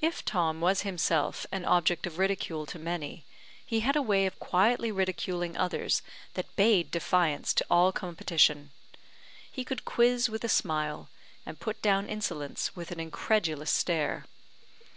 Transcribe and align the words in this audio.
If 0.00 0.24
Tom 0.24 0.60
was 0.60 0.82
himself 0.82 1.44
an 1.50 1.64
object 1.64 2.06
of 2.06 2.18
ridicule 2.18 2.66
to 2.66 2.78
many, 2.78 3.24
he 3.66 3.80
had 3.80 3.96
a 3.96 4.00
way 4.00 4.24
of 4.26 4.38
quietly 4.38 4.92
ridiculing 4.92 5.56
others 5.56 6.02
that 6.34 6.54
bade 6.54 6.92
defiance 6.92 7.52
to 7.54 7.66
all 7.68 7.90
competition. 7.90 8.70
He 9.50 9.64
could 9.64 9.84
quiz 9.84 10.30
with 10.30 10.44
a 10.44 10.48
smile, 10.48 11.08
and 11.44 11.58
put 11.58 11.82
down 11.82 12.08
insolence 12.08 12.76
with 12.76 12.92
an 12.92 13.00
incredulous 13.00 13.72
stare. 13.72 14.24